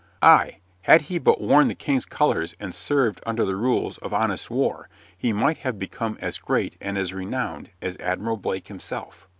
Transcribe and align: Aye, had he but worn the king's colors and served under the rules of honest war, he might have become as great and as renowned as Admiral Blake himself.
Aye, 0.23 0.57
had 0.81 1.01
he 1.01 1.19
but 1.19 1.39
worn 1.39 1.67
the 1.67 1.75
king's 1.75 2.07
colors 2.07 2.55
and 2.59 2.73
served 2.73 3.21
under 3.23 3.45
the 3.45 3.55
rules 3.55 3.99
of 3.99 4.15
honest 4.15 4.49
war, 4.49 4.89
he 5.15 5.31
might 5.31 5.57
have 5.57 5.77
become 5.77 6.17
as 6.19 6.39
great 6.39 6.75
and 6.81 6.97
as 6.97 7.13
renowned 7.13 7.69
as 7.83 7.97
Admiral 7.97 8.37
Blake 8.37 8.67
himself. 8.67 9.27